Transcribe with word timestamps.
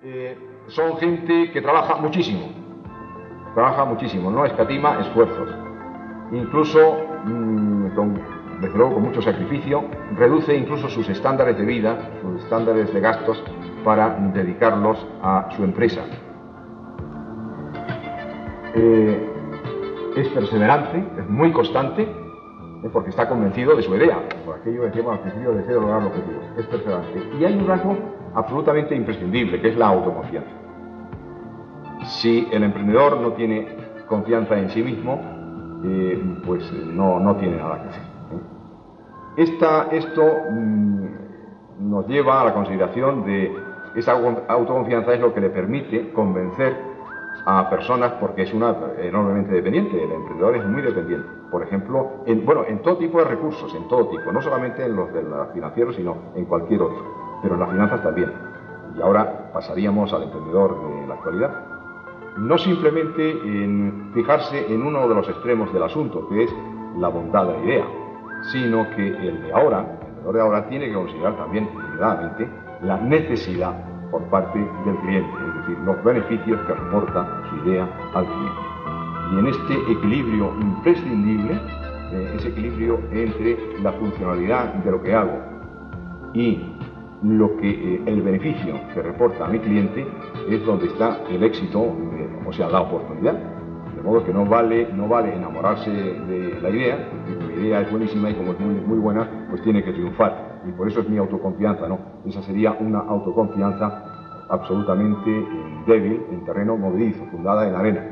Eh, 0.00 0.38
son 0.68 0.96
gente 0.98 1.50
que 1.50 1.60
trabaja 1.60 1.96
muchísimo, 1.96 2.46
trabaja 3.52 3.84
muchísimo, 3.84 4.30
no 4.30 4.44
escatima 4.44 5.00
esfuerzos. 5.00 5.50
Incluso, 6.30 6.98
mm, 7.24 7.96
con, 7.96 8.20
desde 8.60 8.78
luego 8.78 8.94
con 8.94 9.02
mucho 9.02 9.20
sacrificio, 9.20 9.82
reduce 10.16 10.54
incluso 10.54 10.88
sus 10.88 11.08
estándares 11.08 11.58
de 11.58 11.64
vida, 11.64 12.12
sus 12.22 12.44
estándares 12.44 12.94
de 12.94 13.00
gastos, 13.00 13.42
para 13.84 14.10
dedicarlos 14.32 15.04
a 15.20 15.48
su 15.56 15.64
empresa. 15.64 16.02
Eh, 18.74 19.30
es 20.16 20.28
perseverante, 20.28 21.04
es 21.18 21.28
muy 21.28 21.50
constante, 21.50 22.02
eh, 22.02 22.90
porque 22.92 23.10
está 23.10 23.28
convencido 23.28 23.74
de 23.74 23.82
su 23.82 23.96
idea, 23.96 24.16
por 24.44 24.60
aquello 24.60 24.82
que 24.82 24.86
decíamos 24.86 25.14
al 25.14 25.20
principio, 25.20 25.52
deseo 25.54 25.80
lograr 25.80 26.04
objetivos, 26.04 26.44
es 26.56 26.66
perseverante. 26.66 27.30
Y 27.40 27.44
hay 27.44 27.54
un 27.54 27.66
rasgo 27.66 28.17
absolutamente 28.34 28.94
imprescindible, 28.94 29.60
que 29.60 29.68
es 29.68 29.76
la 29.76 29.88
autoconfianza. 29.88 30.50
Si 32.04 32.48
el 32.50 32.62
emprendedor 32.62 33.20
no 33.20 33.32
tiene 33.32 33.66
confianza 34.06 34.58
en 34.58 34.70
sí 34.70 34.82
mismo, 34.82 35.20
eh, 35.84 36.40
pues 36.44 36.72
no, 36.72 37.20
no, 37.20 37.36
tiene 37.36 37.56
nada 37.56 37.82
que 37.82 37.88
hacer. 37.88 38.02
Esta, 39.36 39.88
esto 39.92 40.22
mm, 40.50 41.88
nos 41.90 42.08
lleva 42.08 42.40
a 42.40 42.44
la 42.46 42.54
consideración 42.54 43.24
de 43.24 43.52
esa 43.94 44.12
autoconfianza 44.48 45.14
es 45.14 45.20
lo 45.20 45.32
que 45.32 45.40
le 45.40 45.50
permite 45.50 46.12
convencer 46.12 46.76
a 47.44 47.70
personas 47.70 48.12
porque 48.20 48.42
es 48.42 48.52
una 48.52 48.76
enormemente 49.00 49.54
dependiente, 49.54 50.02
el 50.02 50.12
emprendedor 50.12 50.56
es 50.56 50.66
muy 50.66 50.82
dependiente. 50.82 51.28
Por 51.50 51.62
ejemplo, 51.62 52.22
en, 52.26 52.44
bueno, 52.44 52.64
en 52.66 52.82
todo 52.82 52.98
tipo 52.98 53.18
de 53.18 53.24
recursos, 53.24 53.74
en 53.74 53.88
todo 53.88 54.08
tipo, 54.08 54.32
no 54.32 54.42
solamente 54.42 54.84
en 54.84 54.96
los 54.96 55.12
de 55.12 55.22
los 55.22 55.52
financieros, 55.52 55.96
sino 55.96 56.16
en 56.34 56.44
cualquier 56.44 56.82
otro, 56.82 57.27
pero 57.42 57.54
en 57.54 57.60
las 57.60 57.70
finanzas 57.70 58.02
también. 58.02 58.32
Y 58.96 59.02
ahora 59.02 59.50
pasaríamos 59.52 60.12
al 60.12 60.24
emprendedor 60.24 60.80
de 60.82 61.06
la 61.06 61.14
actualidad. 61.14 61.50
No 62.36 62.56
simplemente 62.58 63.30
en 63.30 64.10
fijarse 64.14 64.72
en 64.72 64.82
uno 64.82 65.08
de 65.08 65.14
los 65.14 65.28
extremos 65.28 65.72
del 65.72 65.82
asunto, 65.82 66.28
que 66.28 66.44
es 66.44 66.54
la 66.96 67.08
bondad 67.08 67.46
de 67.46 67.52
la 67.52 67.64
idea, 67.64 67.84
sino 68.52 68.88
que 68.90 69.08
el 69.08 69.42
de 69.42 69.52
ahora, 69.52 69.80
el 69.80 70.08
emprendedor 70.08 70.34
de 70.34 70.40
ahora, 70.40 70.68
tiene 70.68 70.86
que 70.86 70.94
considerar 70.94 71.36
también, 71.36 71.64
equilibradamente, 71.64 72.48
la 72.82 72.96
necesidad 72.98 73.74
por 74.10 74.22
parte 74.24 74.58
del 74.58 74.96
cliente, 74.98 75.30
es 75.48 75.54
decir, 75.60 75.78
los 75.84 76.02
beneficios 76.04 76.60
que 76.66 76.74
reporta 76.74 77.42
su 77.50 77.68
idea 77.68 77.88
al 78.14 78.24
cliente. 78.24 78.68
Y 79.32 79.38
en 79.38 79.46
este 79.46 79.92
equilibrio 79.92 80.54
imprescindible, 80.60 81.60
eh, 82.12 82.32
ese 82.36 82.48
equilibrio 82.48 83.00
entre 83.10 83.58
la 83.82 83.92
funcionalidad 83.92 84.72
de 84.74 84.90
lo 84.90 85.02
que 85.02 85.14
hago 85.14 85.38
y 86.32 86.77
lo 87.22 87.56
que 87.56 87.70
eh, 87.70 88.02
el 88.06 88.22
beneficio 88.22 88.74
que 88.94 89.02
reporta 89.02 89.46
a 89.46 89.48
mi 89.48 89.58
cliente 89.58 90.06
es 90.48 90.64
donde 90.64 90.86
está 90.86 91.18
el 91.28 91.42
éxito, 91.42 91.84
eh, 91.84 92.28
o 92.46 92.52
sea, 92.52 92.68
la 92.68 92.82
oportunidad. 92.82 93.34
De 93.94 94.02
modo 94.02 94.24
que 94.24 94.32
no 94.32 94.46
vale, 94.46 94.88
no 94.92 95.08
vale 95.08 95.34
enamorarse 95.34 95.90
de 95.90 96.60
la 96.62 96.70
idea, 96.70 97.08
mi 97.56 97.64
idea 97.64 97.80
es 97.80 97.90
buenísima 97.90 98.30
y 98.30 98.34
como 98.34 98.52
es 98.52 98.60
muy, 98.60 98.98
buena, 98.98 99.28
pues 99.50 99.62
tiene 99.62 99.82
que 99.82 99.92
triunfar 99.92 100.60
y 100.68 100.72
por 100.72 100.86
eso 100.86 101.00
es 101.00 101.08
mi 101.08 101.18
autoconfianza, 101.18 101.88
¿no? 101.88 101.98
Esa 102.24 102.42
sería 102.42 102.76
una 102.78 103.00
autoconfianza 103.00 104.04
absolutamente 104.50 105.30
eh, 105.30 105.44
débil 105.86 106.22
en 106.30 106.44
terreno 106.44 106.76
movedizo, 106.76 107.24
fundada 107.32 107.68
en 107.68 107.74
arena. 107.74 108.04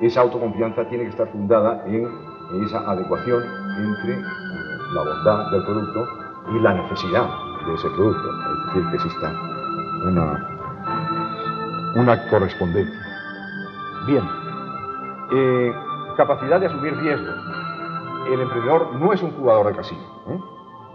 Esa 0.00 0.20
autoconfianza 0.20 0.88
tiene 0.88 1.04
que 1.04 1.10
estar 1.10 1.28
fundada 1.28 1.84
en 1.86 2.08
esa 2.64 2.88
adecuación 2.88 3.42
entre 3.78 4.22
la 4.94 5.02
bondad 5.02 5.50
del 5.50 5.64
producto 5.64 6.06
y 6.54 6.60
la 6.60 6.74
necesidad 6.74 7.47
de 7.66 7.74
ese 7.74 7.88
producto, 7.90 8.28
es 8.28 8.66
decir, 8.66 8.90
que 8.90 8.96
exista 8.96 9.32
una, 10.04 10.48
una 11.96 12.28
correspondencia. 12.28 13.00
Bien, 14.06 14.24
eh, 15.32 15.72
capacidad 16.16 16.60
de 16.60 16.66
asumir 16.66 16.96
riesgos. 16.96 17.36
El 18.32 18.40
emprendedor 18.40 18.94
no 18.96 19.12
es 19.12 19.22
un 19.22 19.32
jugador 19.32 19.66
de 19.68 19.76
casino. 19.76 20.02
¿eh? 20.28 20.40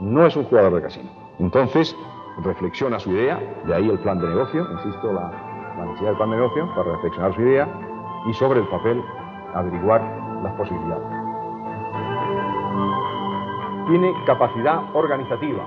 no 0.00 0.26
es 0.26 0.36
un 0.36 0.44
jugador 0.44 0.74
de 0.74 0.82
casino. 0.82 1.10
Entonces, 1.38 1.96
reflexiona 2.42 2.98
su 2.98 3.10
idea, 3.10 3.40
de 3.64 3.74
ahí 3.74 3.88
el 3.88 3.98
plan 4.00 4.20
de 4.20 4.28
negocio, 4.28 4.66
insisto, 4.72 5.12
la, 5.12 5.30
necesidad 5.76 6.08
del 6.08 6.16
plan 6.16 6.30
de 6.30 6.36
negocio 6.36 6.68
para 6.74 6.92
reflexionar 6.92 7.34
su 7.34 7.40
idea 7.42 7.68
y 8.26 8.32
sobre 8.34 8.60
el 8.60 8.68
papel 8.68 9.02
averiguar 9.54 10.00
las 10.42 10.54
posibilidades. 10.54 11.06
Tiene 13.88 14.12
capacidad 14.26 14.82
organizativa, 14.94 15.64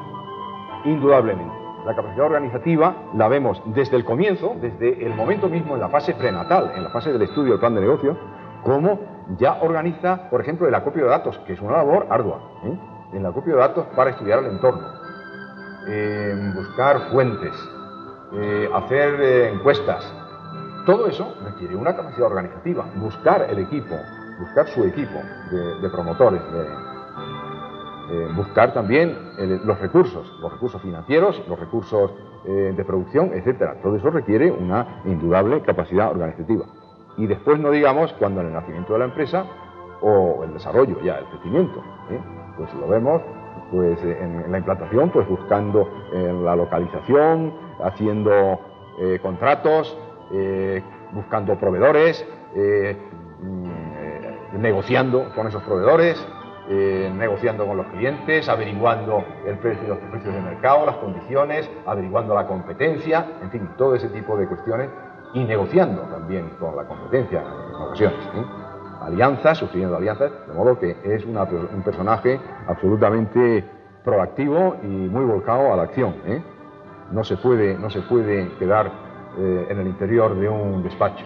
indudablemente. 0.86 1.54
La 1.86 1.96
capacidad 1.96 2.26
organizativa 2.26 2.94
la 3.14 3.28
vemos 3.28 3.62
desde 3.66 3.96
el 3.96 4.06
comienzo, 4.06 4.56
desde 4.62 5.06
el 5.06 5.16
momento 5.16 5.50
mismo 5.50 5.76
en 5.76 5.82
la 5.82 5.90
fase 5.90 6.14
prenatal, 6.14 6.74
en 6.76 6.84
la 6.84 6.90
fase 6.90 7.12
del 7.12 7.22
estudio 7.22 7.52
del 7.52 7.60
plan 7.60 7.76
de 7.76 7.82
negocio, 7.82 8.18
como 8.64 9.00
ya 9.38 9.60
organiza, 9.62 10.30
por 10.30 10.42
ejemplo, 10.42 10.68
el 10.68 10.76
acopio 10.76 11.06
de 11.06 11.10
datos, 11.10 11.38
que 11.40 11.54
es 11.54 11.62
una 11.62 11.78
labor 11.78 12.08
ardua. 12.10 12.42
¿eh? 12.66 12.78
en 13.14 13.24
la 13.24 13.30
acopio 13.30 13.56
de 13.56 13.60
datos 13.60 13.86
para 13.96 14.12
estudiar 14.12 14.40
el 14.40 14.46
entorno, 14.46 14.88
buscar 16.56 17.10
fuentes, 17.12 17.54
eh, 18.34 18.70
hacer 18.74 19.22
eh, 19.22 19.50
encuestas. 19.54 20.14
Todo 20.86 21.08
eso 21.08 21.36
requiere 21.44 21.76
una 21.76 21.96
capacidad 21.96 22.28
organizativa, 22.28 22.86
buscar 22.96 23.48
el 23.50 23.60
equipo, 23.60 23.96
buscar 24.40 24.68
su 24.68 24.84
equipo 24.86 25.20
de, 25.82 25.90
promotores, 25.90 26.42
eh, 28.10 28.28
buscar 28.36 28.74
también 28.74 29.16
los 29.66 29.80
recursos, 29.80 30.32
los 30.42 30.52
recursos 30.52 30.82
financieros, 30.82 31.42
los 31.48 31.60
recursos 31.60 32.12
de 32.46 32.84
producción, 32.86 33.32
etc. 33.34 33.82
Todo 33.84 33.98
eso 33.98 34.10
requiere 34.10 34.50
una 34.50 35.02
indudable 35.06 35.62
capacidad 35.62 36.10
organizativa. 36.10 36.66
Y 37.18 37.28
después 37.28 37.60
no 37.60 37.70
digamos 37.70 38.12
cuando 38.14 38.42
en 38.42 38.48
el 38.48 38.54
nacimiento 38.54 38.94
de 38.94 39.00
la 39.00 39.06
empresa 39.06 39.46
o 40.02 40.44
el 40.44 40.54
desarrollo, 40.54 41.00
ya 41.02 41.20
el 41.20 41.26
crecimiento 41.26 41.84
pues 42.58 42.74
lo 42.74 42.88
vemos 42.88 43.22
pues 43.72 44.02
en, 44.04 44.52
la 44.52 44.58
implantación, 44.58 45.10
pues 45.10 45.28
buscando 45.28 45.88
la 46.14 46.56
localización, 46.56 47.54
haciendo 47.84 48.60
eh, 49.00 49.18
contratos, 49.22 49.98
eh, 50.34 50.84
buscando 51.14 51.58
proveedores, 51.58 52.26
eh, 52.54 52.98
mm, 53.42 54.62
negociando 54.62 55.34
con 55.34 55.48
esos 55.48 55.64
proveedores, 55.64 56.18
negociando 56.70 57.66
con 57.66 57.78
los 57.78 57.88
clientes, 57.88 58.48
averiguando 58.48 59.24
el 59.46 59.58
precio, 59.58 59.88
los 59.88 59.98
precios 59.98 60.34
de 60.36 60.42
mercado, 60.42 60.86
las 60.86 60.98
condiciones, 60.98 61.68
averiguando 61.86 62.36
la 62.36 62.46
competencia, 62.46 63.26
en 63.42 63.50
fin, 63.50 63.70
todo 63.76 63.96
ese 63.96 64.10
tipo 64.10 64.38
de 64.38 64.48
cuestiones 64.48 64.90
y 65.34 65.44
negociando 65.44 66.04
también 66.04 66.50
con 66.60 66.76
la 66.76 66.84
competencia 66.84 67.42
en 67.42 67.76
ocasiones 67.76 68.20
alianzas, 69.02 69.58
suscribiendo 69.58 69.98
alianzas, 69.98 70.32
de 70.48 70.54
modo 70.54 70.78
que 70.80 70.98
es 71.04 71.26
un 71.26 71.82
personaje 71.84 72.40
absolutamente 72.68 73.64
proactivo 74.04 74.78
y 74.84 74.88
muy 74.88 75.26
volcado 75.26 75.74
a 75.74 75.78
la 75.78 75.84
acción. 75.84 76.16
¿eh? 76.26 76.42
No, 77.12 77.24
se 77.24 77.38
puede, 77.38 77.78
no 77.78 77.90
se 77.90 78.02
puede 78.02 78.50
quedar 78.58 78.92
eh, 79.38 79.68
en 79.70 79.80
el 79.80 79.88
interior 79.88 80.36
de 80.36 80.50
un 80.50 80.84
despacho. 80.84 81.26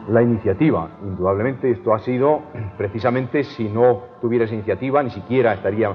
¿Eh? 0.00 0.12
La 0.12 0.22
iniciativa, 0.22 0.88
indudablemente 1.02 1.70
esto 1.70 1.94
ha 1.94 2.00
sido 2.00 2.42
precisamente 2.78 3.44
si 3.44 3.68
no 3.68 4.02
tuviera 4.20 4.44
esa 4.44 4.54
iniciativa 4.54 5.02
ni 5.02 5.10
siquiera 5.10 5.54
estaría 5.54 5.94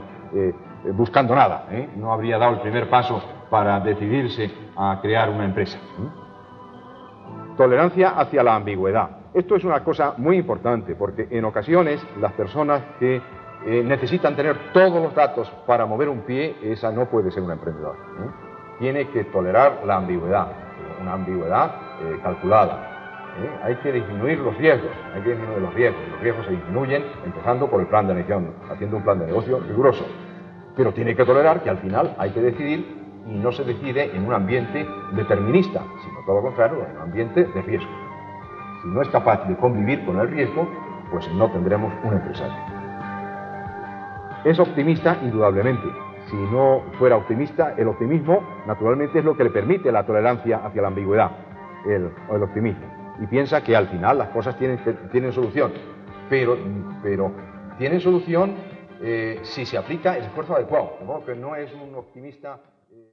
buscando 0.94 1.34
nada, 1.34 1.68
no 1.96 2.12
habría 2.12 2.38
dado 2.38 2.56
el 2.56 2.60
primer 2.60 2.90
paso 2.90 3.24
para 3.50 3.80
decidirse 3.80 4.52
a 4.76 5.00
crear 5.02 5.30
una 5.30 5.46
empresa. 5.46 5.80
Tolerancia 7.58 8.10
hacia 8.10 8.44
la 8.44 8.56
ambigüedad. 8.56 9.10
Esto 9.34 9.56
es 9.56 9.64
una 9.64 9.84
cosa 9.84 10.14
muy 10.18 10.38
importante 10.38 10.96
porque 10.96 11.28
en 11.30 11.46
ocasiones 11.46 12.06
las 12.20 12.34
personas 12.34 12.82
que 13.00 13.22
eh, 13.66 13.84
necesitan 13.84 14.36
tener 14.36 14.72
todos 14.74 15.02
los 15.02 15.16
datos 15.16 15.50
para 15.66 15.86
mover 15.86 16.10
un 16.10 16.22
pie, 16.22 16.56
esa 16.62 16.92
no 16.92 17.06
puede 17.06 17.32
ser 17.32 17.44
un 17.44 17.52
emprendedor. 17.52 17.96
¿eh? 17.96 18.30
Tiene 18.80 19.10
que 19.10 19.24
tolerar 19.26 19.82
la 19.85 19.97
ambigüedad, 19.97 20.47
una 21.02 21.14
ambigüedad 21.14 21.72
eh. 23.43 23.49
Hay 23.64 23.76
que 23.76 23.91
disminuir 23.91 24.40
los 24.40 24.58
riesgos, 24.58 24.91
hay 25.14 25.22
que 25.22 25.29
disminuir 25.32 25.61
los 25.61 25.73
riesgos. 25.73 26.02
Los 26.11 26.22
riesgos 26.22 26.46
se 26.46 26.52
disminuyen 26.52 27.03
empezando 27.26 27.70
por 27.70 27.82
el 27.82 27.87
plan 27.87 28.08
de 28.08 28.16
negocio, 28.16 28.53
haciendo 28.72 28.97
un 28.97 29.03
plan 29.03 29.20
de 29.20 29.26
negocio 29.28 29.59
riguroso. 29.59 30.05
Pero 30.76 30.93
tiene 30.93 31.16
que 31.16 31.26
tolerar 31.26 31.61
que 31.64 31.70
al 31.70 31.78
final 31.78 32.16
hay 32.17 32.32
que 32.32 32.41
decidir 32.41 33.05
y 33.28 33.34
no 33.34 33.52
se 33.52 33.64
decide 33.64 34.16
en 34.16 34.26
un 34.26 34.34
ambiente 34.34 34.87
determinista, 35.14 35.82
sino 36.03 36.20
todo 36.26 36.37
lo 36.37 36.41
contrario, 36.43 36.85
en 36.90 36.96
un 36.96 37.02
ambiente 37.03 37.43
de 37.46 37.61
riesgo. 37.61 37.90
Si 38.82 38.90
no 38.90 39.02
es 39.02 39.09
capaz 39.09 39.47
de 39.47 39.55
convivir 39.58 40.05
con 40.05 40.20
el 40.20 40.29
riesgo, 40.29 40.67
pues 41.11 41.28
no 41.34 41.49
tendremos 41.49 41.91
un 42.03 42.14
empresario. 42.14 42.55
Es 44.43 44.59
optimista, 44.59 45.17
indudablemente. 45.23 45.88
Si 46.29 46.35
no 46.35 46.84
fuera 46.99 47.17
optimista, 47.17 47.73
el 47.78 47.88
optimismo 47.88 48.43
naturalmente 48.67 49.20
es 49.20 49.26
lo 49.26 49.35
que 49.35 49.43
le 49.43 49.49
permite 49.49 49.91
la 49.91 50.05
tolerancia 50.05 50.61
hacia 50.64 50.81
la 50.81 50.90
ambigüedad, 50.90 51.31
el, 51.88 52.11
el 52.31 52.43
optimismo. 52.43 53.04
Y 53.20 53.28
piensa 53.28 53.64
que 53.64 53.76
al 53.76 53.88
final 53.88 54.17
las 54.17 54.29
cosas 54.29 54.58
tienen, 54.58 54.79
tienen 55.12 55.32
solución, 55.32 55.72
pero, 56.29 56.58
pero 57.02 57.32
tienen 57.78 58.02
solución 58.02 58.56
eh, 59.02 59.40
si 59.44 59.66
se 59.66 59.78
aplica 59.78 60.17
el 60.17 60.23
esfuerzo 60.23 60.56
adecuado. 60.56 60.97
Que 61.26 61.35
no 61.35 61.56
es 61.56 61.73
un 61.73 61.96
optimista 61.96 62.59